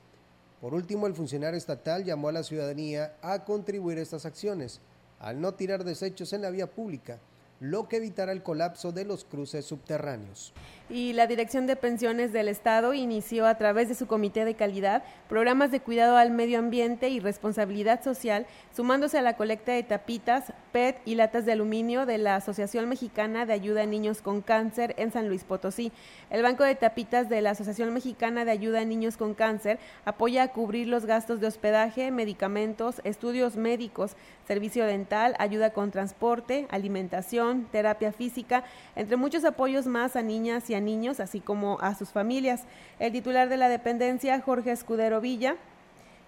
[0.61, 4.81] Por último, el funcionario estatal llamó a la ciudadanía a contribuir a estas acciones,
[5.23, 7.19] al no tirar desechos en la vía pública,
[7.61, 10.53] lo que evitará el colapso de los cruces subterráneos.
[10.89, 15.03] Y la Dirección de Pensiones del Estado inició a través de su Comité de Calidad
[15.29, 20.53] programas de cuidado al medio ambiente y responsabilidad social, sumándose a la colecta de tapitas,
[20.73, 24.95] PET y latas de aluminio de la Asociación Mexicana de Ayuda a Niños con Cáncer
[24.99, 25.93] en San Luis Potosí.
[26.31, 30.43] El Banco de Tapitas de la Asociación Mexicana de Ayuda a Niños con Cáncer apoya
[30.43, 34.17] a cubrir los gastos de hospedaje, medicamentos, estudios médicos,
[34.47, 38.65] servicio dental, ayuda con transporte, alimentación, terapia física,
[38.97, 42.63] entre muchos apoyos más a niñas y a niños, así como a sus familias.
[42.99, 45.57] El titular de la dependencia, Jorge Escudero Villa,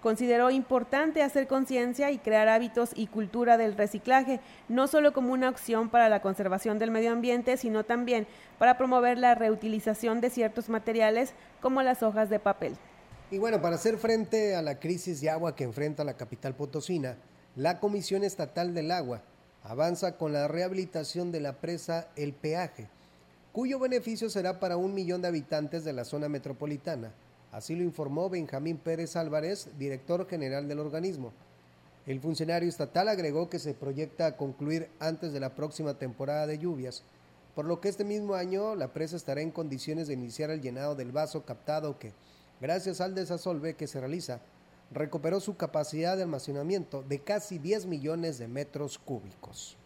[0.04, 4.38] consideró importante hacer conciencia y crear hábitos y cultura del reciclaje,
[4.68, 8.26] no solo como una opción para la conservación del medio ambiente, sino también
[8.58, 11.32] para promover la reutilización de ciertos materiales
[11.62, 12.76] como las hojas de papel.
[13.30, 17.16] Y bueno, para hacer frente a la crisis de agua que enfrenta la capital potosina,
[17.56, 19.22] la Comisión Estatal del Agua
[19.62, 22.88] avanza con la rehabilitación de la presa El Peaje,
[23.54, 27.14] cuyo beneficio será para un millón de habitantes de la zona metropolitana,
[27.54, 31.32] Así lo informó Benjamín Pérez Álvarez, director general del organismo.
[32.04, 37.04] El funcionario estatal agregó que se proyecta concluir antes de la próxima temporada de lluvias,
[37.54, 40.96] por lo que este mismo año la presa estará en condiciones de iniciar el llenado
[40.96, 42.12] del vaso captado que,
[42.60, 44.40] gracias al desasolve que se realiza,
[44.90, 49.76] recuperó su capacidad de almacenamiento de casi 10 millones de metros cúbicos.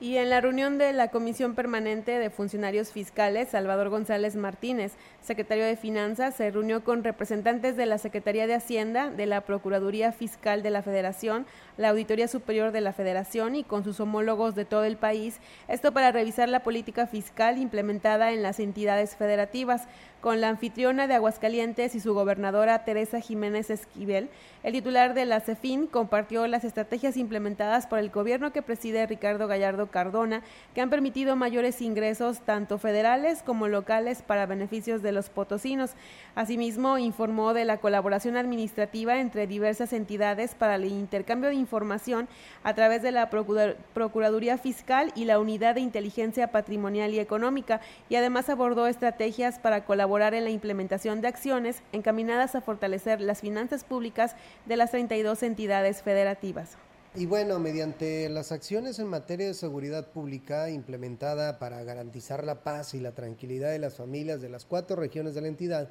[0.00, 4.92] Y en la reunión de la Comisión Permanente de Funcionarios Fiscales, Salvador González Martínez,
[5.22, 10.10] secretario de Finanzas, se reunió con representantes de la Secretaría de Hacienda, de la Procuraduría
[10.10, 14.64] Fiscal de la Federación, la Auditoría Superior de la Federación y con sus homólogos de
[14.64, 15.38] todo el país,
[15.68, 19.86] esto para revisar la política fiscal implementada en las entidades federativas.
[20.20, 24.30] Con la anfitriona de Aguascalientes y su gobernadora Teresa Jiménez Esquivel,
[24.62, 29.48] el titular de la CEFIN compartió las estrategias implementadas por el gobierno que preside Ricardo
[29.48, 30.42] Gallardo Cardona,
[30.74, 35.92] que han permitido mayores ingresos tanto federales como locales para beneficios de los potosinos.
[36.34, 42.28] Asimismo, informó de la colaboración administrativa entre diversas entidades para el intercambio de información
[42.62, 47.80] a través de la Procura- Procuraduría Fiscal y la Unidad de Inteligencia Patrimonial y Económica,
[48.08, 53.40] y además abordó estrategias para colaborar en la implementación de acciones encaminadas a fortalecer las
[53.40, 56.76] finanzas públicas de las 32 entidades federativas.
[57.16, 62.92] Y bueno, mediante las acciones en materia de seguridad pública implementada para garantizar la paz
[62.94, 65.90] y la tranquilidad de las familias de las cuatro regiones de la entidad,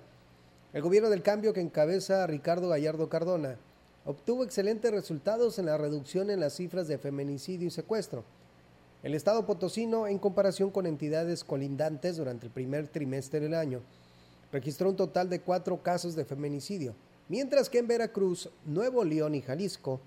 [0.73, 3.55] el gobierno del cambio que encabeza Ricardo Gallardo Cardona
[4.03, 8.25] obtuvo excelentes resultados en la reducción en las cifras de feminicidio y secuestro.
[9.01, 13.79] El estado potosino, en comparación con entidades colindantes durante el primer trimestre del año,
[14.51, 16.95] registró un total de cuatro casos de feminicidio,
[17.29, 20.01] mientras que en Veracruz, Nuevo León y Jalisco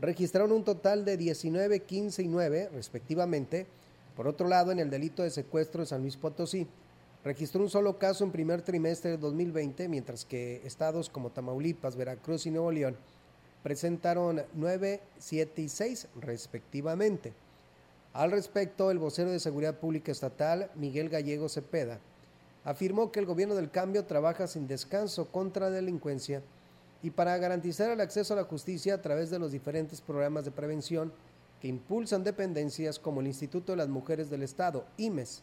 [0.00, 3.66] registraron un total de 19, 15 y 9, respectivamente.
[4.16, 6.66] Por otro lado, en el delito de secuestro de San Luis Potosí,
[7.24, 12.46] registró un solo caso en primer trimestre de 2020, mientras que estados como Tamaulipas, Veracruz
[12.46, 12.96] y Nuevo León
[13.62, 17.32] presentaron 9, 7 y 6, respectivamente.
[18.12, 21.98] Al respecto, el vocero de Seguridad Pública Estatal, Miguel Gallego Cepeda,
[22.64, 26.42] afirmó que el gobierno del cambio trabaja sin descanso contra delincuencia
[27.02, 30.50] y para garantizar el acceso a la justicia a través de los diferentes programas de
[30.50, 31.12] prevención
[31.60, 35.42] que impulsan dependencias como el Instituto de las Mujeres del Estado, IMES,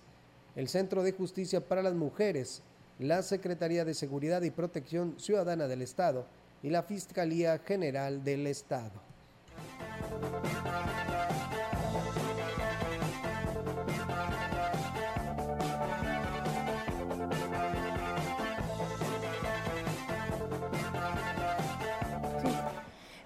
[0.56, 2.62] el Centro de Justicia para las Mujeres,
[3.00, 6.26] la Secretaría de Seguridad y Protección Ciudadana del Estado
[6.64, 9.15] y la Fiscalía General del Estado.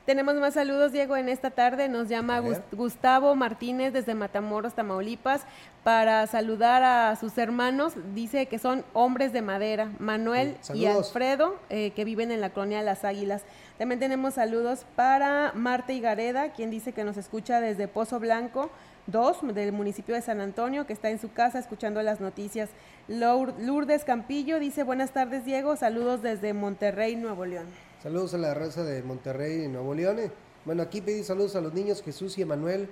[0.10, 1.88] Tenemos más saludos, Diego, en esta tarde.
[1.88, 2.41] Nos llama
[2.72, 5.43] Gustavo Martínez desde Matamoros, Tamaulipas,
[5.84, 7.93] para saludar a sus hermanos.
[8.16, 10.86] Dice que son hombres de madera, Manuel Sí, y.
[10.88, 13.43] Alfredo, eh, que viven en la colonia Las Águilas.
[13.78, 18.72] También tenemos saludos para Marta Igareda, quien dice que nos escucha desde Pozo Blanco
[19.05, 22.70] 2, del municipio de San Antonio, que está en su casa escuchando las noticias.
[23.07, 25.76] Lour- Lourdes Campillo dice, buenas tardes, Diego.
[25.76, 27.68] Saludos desde Monterrey, Nuevo León.
[28.02, 30.20] Saludos a la raza de Monterrey y Nuevo León.
[30.20, 30.32] Eh,
[30.66, 32.89] Bueno, aquí pedí saludos a los niños Jesús y Emanuel,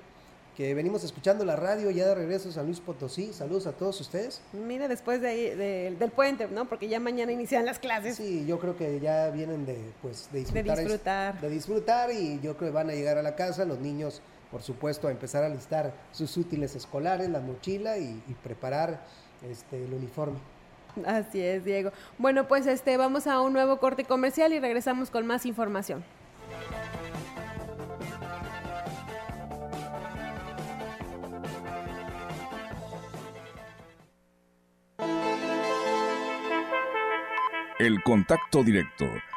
[0.55, 3.31] que venimos escuchando la radio ya de regreso a San Luis Potosí.
[3.33, 4.41] Saludos a todos ustedes.
[4.53, 6.67] Mira, después de, ahí- de- del puente, ¿no?
[6.67, 8.15] Porque ya mañana inician las clases.
[8.17, 10.77] Sí, yo creo que ya vienen de, pues, de disfrutar.
[10.79, 11.41] disfrutar.
[11.41, 14.63] De disfrutar y yo creo que van a llegar a la casa los niños, por
[14.63, 19.01] supuesto, a empezar a listar sus útiles escolares, la mochila y, y preparar
[19.47, 20.39] este, el uniforme.
[21.05, 21.91] Así es, Diego.
[22.17, 26.03] Bueno, pues este vamos a un nuevo corte comercial y regresamos con más información.
[37.79, 39.05] El contacto directo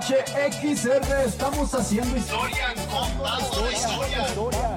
[0.00, 4.76] XHXR, estamos haciendo historia, contando la historia, historia,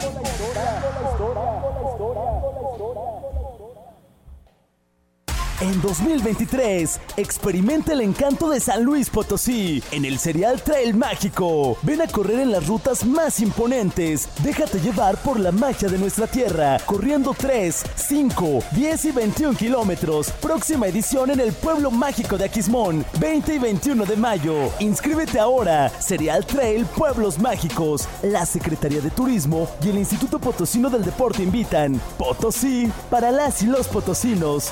[5.61, 11.77] En 2023, experimenta el encanto de San Luis Potosí en el Serial Trail Mágico.
[11.83, 14.27] Ven a correr en las rutas más imponentes.
[14.41, 20.31] Déjate llevar por la magia de nuestra tierra, corriendo 3, 5, 10 y 21 kilómetros.
[20.41, 24.55] Próxima edición en el pueblo mágico de Aquismón, 20 y 21 de mayo.
[24.79, 25.89] Inscríbete ahora.
[25.99, 28.07] Serial Trail Pueblos Mágicos.
[28.23, 32.01] La Secretaría de Turismo y el Instituto Potosino del Deporte invitan.
[32.17, 34.71] Potosí para las y los potosinos.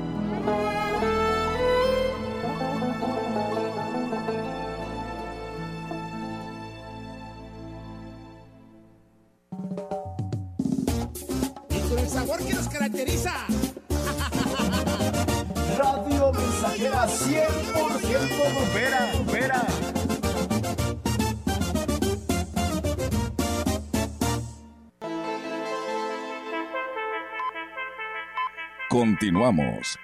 [29.51, 29.99] Continuamos.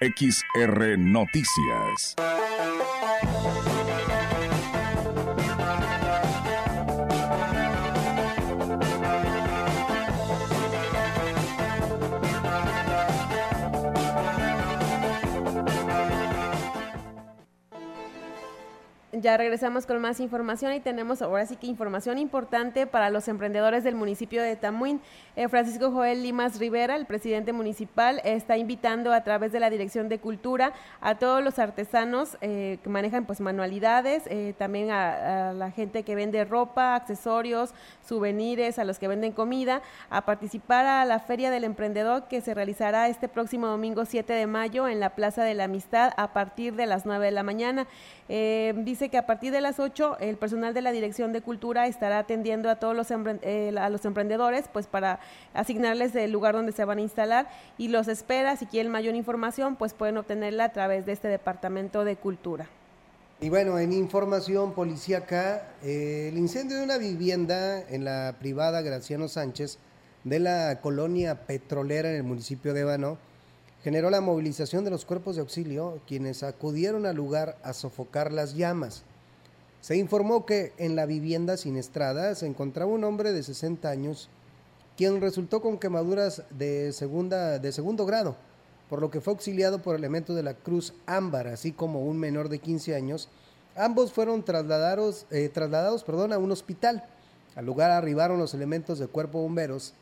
[0.00, 2.14] XR Noticias.
[19.20, 23.84] Ya regresamos con más información y tenemos ahora sí que información importante para los emprendedores
[23.84, 24.98] del municipio de Tamuín.
[25.36, 30.08] Eh, Francisco Joel Limas Rivera, el presidente municipal, está invitando a través de la Dirección
[30.08, 35.70] de Cultura a todos los artesanos eh, que manejan pues manualidades, eh, también a, la
[35.70, 37.74] gente que vende ropa, accesorios,
[38.06, 42.54] souvenirs, a los que venden comida, a participar a la Feria del Emprendedor que se
[42.54, 46.74] realizará este próximo domingo 7 de mayo en la Plaza de la Amistad a partir
[46.74, 47.86] de las 9 de la mañana.
[48.28, 52.18] Dice que a partir de las 8 el personal de la Dirección de Cultura estará
[52.18, 55.20] atendiendo a todos los, eh, a los emprendedores pues para
[55.52, 58.56] asignarles el lugar donde se van a instalar y los espera.
[58.56, 62.68] Si quieren mayor información pues pueden obtenerla a través de este Departamento de Cultura.
[63.42, 69.28] Y bueno, en información policíaca, eh, el incendio de una vivienda en la privada Graciano
[69.28, 69.78] Sánchez
[70.24, 73.18] de la colonia petrolera en el municipio de Ébano
[73.82, 78.54] generó la movilización de los cuerpos de auxilio, quienes acudieron al lugar a sofocar las
[78.54, 79.04] llamas.
[79.80, 84.28] Se informó que en la vivienda siniestrada se encontraba un hombre de 60 años,
[84.96, 88.36] quien resultó con quemaduras de, segunda, de segundo grado,
[88.90, 92.50] por lo que fue auxiliado por elementos de la Cruz Ámbar, así como un menor
[92.50, 93.30] de 15 años.
[93.74, 97.04] Ambos fueron trasladados, eh, trasladados perdón, a un hospital.
[97.56, 99.94] Al lugar arribaron los elementos de cuerpo bomberos.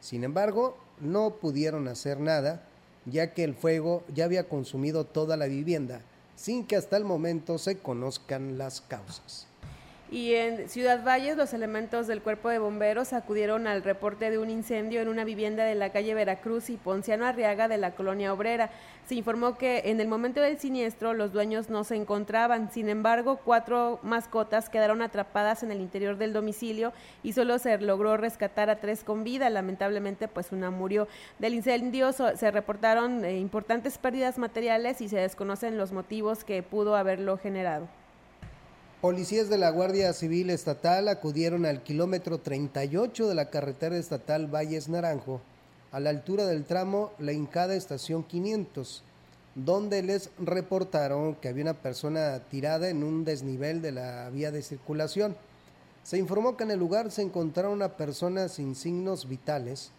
[0.00, 2.62] Sin embargo, no pudieron hacer nada,
[3.06, 6.00] ya que el fuego ya había consumido toda la vivienda
[6.36, 9.46] sin que hasta el momento se conozcan las causas.
[10.14, 14.48] Y en Ciudad Valles, los elementos del cuerpo de bomberos acudieron al reporte de un
[14.48, 18.70] incendio en una vivienda de la calle Veracruz y Ponciano Arriaga de la colonia obrera.
[19.08, 22.70] Se informó que en el momento del siniestro los dueños no se encontraban.
[22.70, 26.92] Sin embargo, cuatro mascotas quedaron atrapadas en el interior del domicilio
[27.24, 29.50] y solo se logró rescatar a tres con vida.
[29.50, 31.08] Lamentablemente, pues una murió.
[31.40, 36.94] Del incendio se reportaron eh, importantes pérdidas materiales y se desconocen los motivos que pudo
[36.94, 37.88] haberlo generado.
[39.04, 44.88] Policías de la Guardia Civil Estatal acudieron al kilómetro 38 de la carretera estatal Valles
[44.88, 45.42] Naranjo,
[45.92, 49.02] a la altura del tramo La Incada Estación 500,
[49.56, 54.62] donde les reportaron que había una persona tirada en un desnivel de la vía de
[54.62, 55.36] circulación.
[56.02, 59.90] Se informó que en el lugar se encontraba una persona sin signos vitales,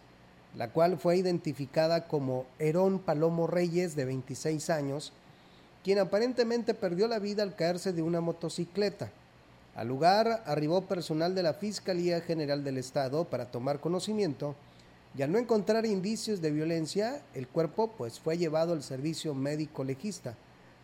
[0.56, 5.12] la cual fue identificada como Herón Palomo Reyes, de 26 años,
[5.86, 9.12] quien aparentemente perdió la vida al caerse de una motocicleta.
[9.76, 14.56] Al lugar arribó personal de la Fiscalía General del Estado para tomar conocimiento
[15.16, 19.84] y al no encontrar indicios de violencia, el cuerpo pues fue llevado al servicio médico
[19.84, 20.34] legista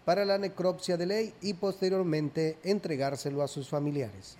[0.04, 4.36] para la necropsia de ley y posteriormente entregárselo a sus familiares.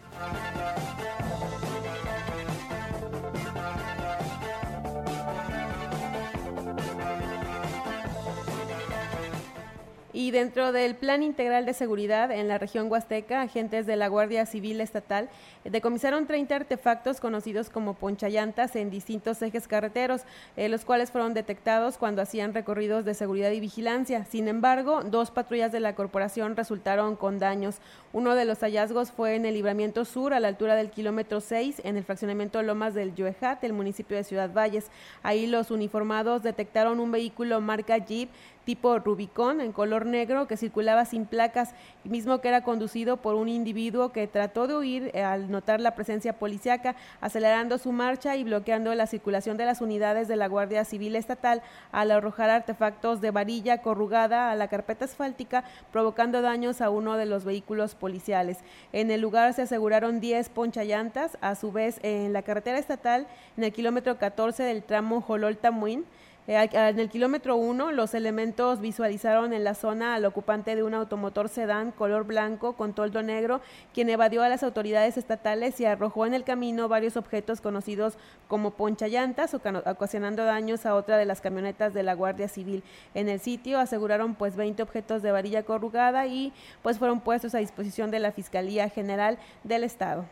[10.22, 14.46] Y dentro del Plan Integral de Seguridad en la región Huasteca, agentes de la Guardia
[14.46, 15.28] Civil Estatal
[15.64, 20.20] decomisaron 30 artefactos conocidos como ponchallantas en distintos ejes carreteros,
[20.56, 24.24] eh, los cuales fueron detectados cuando hacían recorridos de seguridad y vigilancia.
[24.24, 27.78] Sin embargo, dos patrullas de la corporación resultaron con daños.
[28.12, 31.80] Uno de los hallazgos fue en el libramiento sur, a la altura del kilómetro 6,
[31.82, 34.86] en el fraccionamiento Lomas del Yuejat, el municipio de Ciudad Valles.
[35.24, 38.28] Ahí los uniformados detectaron un vehículo marca Jeep
[38.64, 43.48] tipo Rubicón en color negro que circulaba sin placas, mismo que era conducido por un
[43.48, 48.44] individuo que trató de huir eh, al notar la presencia policiaca, acelerando su marcha y
[48.44, 53.30] bloqueando la circulación de las unidades de la Guardia Civil Estatal al arrojar artefactos de
[53.30, 58.58] varilla corrugada a la carpeta asfáltica, provocando daños a uno de los vehículos policiales.
[58.92, 63.64] En el lugar se aseguraron 10 ponchallantas, a su vez en la carretera estatal, en
[63.64, 66.04] el kilómetro 14 del tramo Jolol-Tamuín,
[66.49, 70.93] eh, en el kilómetro 1, los elementos visualizaron en la zona al ocupante de un
[70.93, 73.61] automotor sedán color blanco con toldo negro,
[73.95, 78.14] quien evadió a las autoridades estatales y arrojó en el camino varios objetos conocidos
[78.49, 82.82] como ponchallantas, ocasionando daños a otra de las camionetas de la Guardia Civil.
[83.14, 87.59] En el sitio aseguraron pues 20 objetos de varilla corrugada y pues fueron puestos a
[87.59, 90.24] disposición de la Fiscalía General del Estado.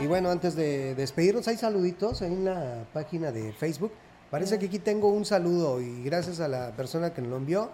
[0.00, 3.90] Y bueno, antes de despedirnos, hay saluditos en la página de Facebook.
[4.30, 7.70] Parece que aquí tengo un saludo y gracias a la persona que nos lo envió.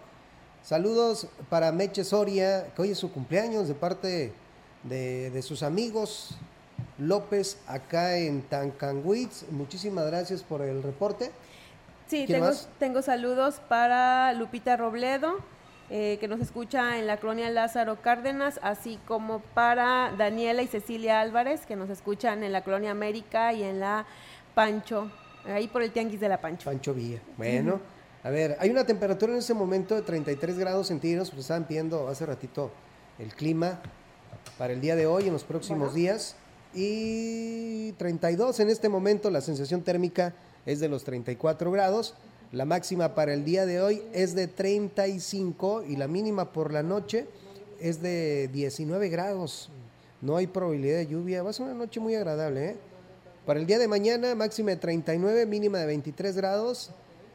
[0.63, 4.33] Saludos para Meche Soria, que hoy es su cumpleaños de parte
[4.85, 6.37] de, de sus amigos
[6.99, 9.45] López acá en Tancanwitz.
[9.51, 11.31] Muchísimas gracias por el reporte.
[12.07, 15.39] Sí, ¿Quién tengo, tengo saludos para Lupita Robledo,
[15.91, 21.21] eh, que nos escucha en la colonia Lázaro Cárdenas, así como para Daniela y Cecilia
[21.21, 24.07] Álvarez, que nos escuchan en la colonia América y en la
[24.55, 25.11] Pancho,
[25.45, 26.65] ahí por el Tianguis de la Pancho.
[26.65, 27.21] Pancho Villa.
[27.37, 27.81] Bueno,
[28.23, 32.09] a ver, hay una temperatura en ese momento de 33 grados centígrados, pues estaban pidiendo
[32.09, 32.71] hace ratito
[33.19, 33.81] el clima
[34.57, 36.37] para el día de hoy, en los próximos días.
[36.73, 40.35] Y 32 en este momento, la sensación térmica
[40.67, 42.15] es de los 34 grados.
[42.55, 46.85] La máxima para el día de hoy es de 35 y la mínima por la
[46.85, 47.27] noche
[47.81, 49.71] es de 19 grados.
[50.21, 51.43] No hay probabilidad de lluvia.
[51.43, 52.65] Va a ser una noche muy agradable.
[52.65, 52.77] ¿eh?
[53.45, 56.93] Para el día de mañana, máxima de 39, mínima de 23 grados,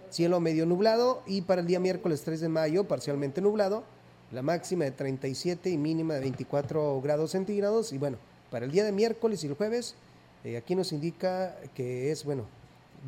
[0.10, 1.22] cielo medio nublado.
[1.28, 3.84] Y para el día miércoles 3 de mayo, parcialmente nublado,
[4.32, 7.92] la máxima de 37 y mínima de 24 grados centígrados.
[7.92, 8.16] Y bueno,
[8.50, 9.96] para el día de miércoles y el jueves,
[10.46, 12.46] eh, aquí nos indica que es, bueno,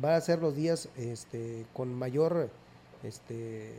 [0.02, 2.50] va a ser los días este, con mayor,
[3.02, 3.72] este,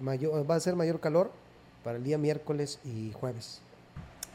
[0.00, 1.30] mayor, va a ser mayor calor
[1.84, 3.60] para el día miércoles y jueves.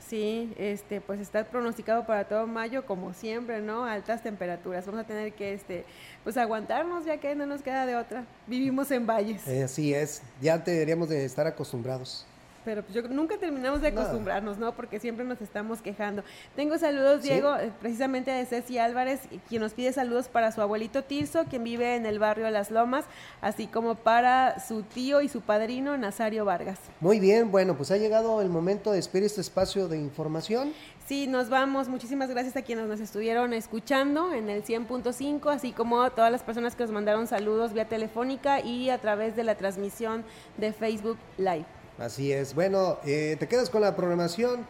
[0.08, 3.86] Sí, este, pues está pronosticado para todo mayo, como siempre, ¿no?
[3.86, 4.86] Altas temperaturas.
[4.86, 5.86] Vamos a tener que, este,
[6.24, 8.26] pues aguantarnos, ya que no nos queda de otra.
[8.46, 9.48] Vivimos en valles.
[9.48, 12.26] Eh, así es, ya deberíamos de estar acostumbrados.
[12.64, 14.74] Pero pues yo nunca terminamos de acostumbrarnos, ¿no?
[14.74, 16.24] Porque siempre nos estamos quejando.
[16.56, 21.04] Tengo saludos, Diego, eh, precisamente de Ceci Álvarez, quien nos pide saludos para su abuelito
[21.04, 23.06] Tirso, quien vive en el barrio Las Lomas,
[23.42, 26.80] así como para su tío y su padrino Nazario Vargas.
[27.00, 30.74] Muy bien, bueno, pues ha llegado el momento de despedir este espacio de información.
[31.08, 31.90] Sí, nos vamos.
[31.90, 36.44] Muchísimas gracias a quienes nos estuvieron escuchando en el 100.5, así como a todas las
[36.44, 40.24] personas que nos mandaron saludos vía telefónica y a través de la transmisión
[40.58, 41.81] de Facebook Live.
[41.98, 42.56] Así es.
[42.56, 44.66] Bueno, eh, te quedas con la programación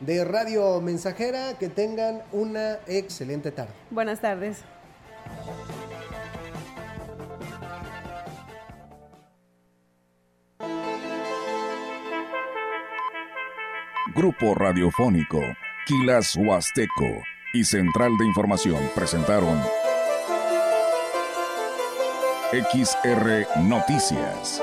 [0.00, 1.58] de Radio Mensajera.
[1.58, 3.72] Que tengan una excelente tarde.
[3.90, 4.58] Buenas tardes.
[14.14, 15.40] Grupo Radiofónico,
[15.84, 17.22] Quilas Huasteco
[17.52, 19.60] y Central de Información presentaron
[22.50, 24.62] XR Noticias.